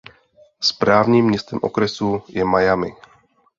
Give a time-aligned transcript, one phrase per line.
[0.61, 2.93] Správním městem okresu je Miami.